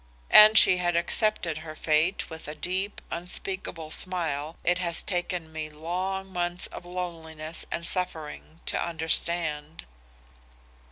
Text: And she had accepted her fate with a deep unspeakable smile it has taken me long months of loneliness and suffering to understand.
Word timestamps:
And 0.31 0.57
she 0.57 0.77
had 0.77 0.95
accepted 0.95 1.59
her 1.59 1.75
fate 1.75 2.27
with 2.27 2.47
a 2.47 2.55
deep 2.55 3.01
unspeakable 3.11 3.91
smile 3.91 4.57
it 4.63 4.79
has 4.79 5.03
taken 5.03 5.53
me 5.53 5.69
long 5.69 6.33
months 6.33 6.65
of 6.65 6.85
loneliness 6.85 7.67
and 7.69 7.85
suffering 7.85 8.61
to 8.65 8.83
understand. 8.83 9.85